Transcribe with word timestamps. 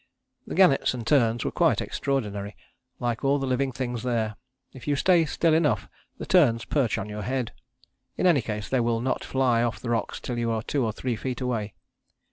"The 0.47 0.55
gannets 0.55 0.95
and 0.95 1.05
terns 1.05 1.45
were 1.45 1.51
quite 1.51 1.79
extraordinary, 1.79 2.55
like 2.99 3.23
all 3.23 3.37
the 3.37 3.45
living 3.45 3.71
things 3.71 4.01
there. 4.01 4.35
If 4.73 4.87
you 4.87 4.95
stay 4.95 5.25
still 5.25 5.53
enough 5.53 5.87
the 6.17 6.25
terns 6.25 6.65
perch 6.65 6.97
on 6.97 7.07
your 7.07 7.21
head. 7.21 7.51
In 8.17 8.25
any 8.25 8.41
case 8.41 8.67
they 8.67 8.79
will 8.79 8.99
not 8.99 9.23
fly 9.23 9.61
off 9.61 9.79
the 9.79 9.91
rocks 9.91 10.19
till 10.19 10.39
you 10.39 10.49
are 10.49 10.63
two 10.63 10.83
or 10.83 10.91
three 10.91 11.15
feet 11.15 11.39
away. 11.39 11.75